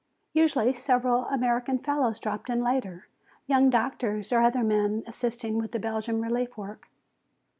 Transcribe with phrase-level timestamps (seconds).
[0.33, 3.07] Usually several American fellows dropped in later,
[3.45, 6.87] young doctors or other men assisting with the Belgian relief work.